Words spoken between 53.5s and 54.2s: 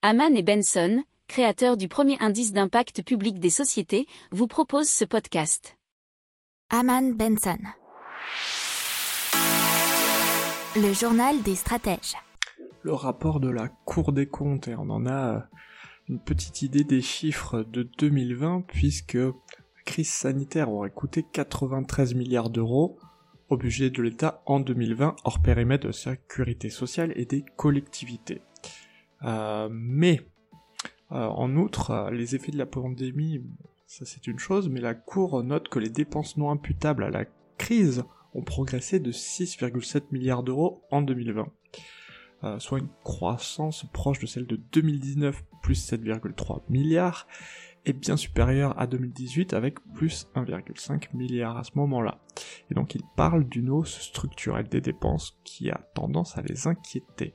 hausse